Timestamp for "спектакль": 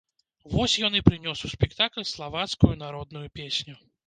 1.53-2.09